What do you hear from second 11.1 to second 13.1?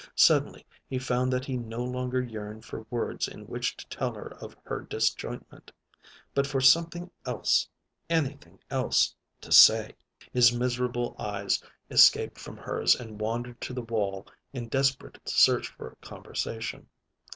eyes escaped from hers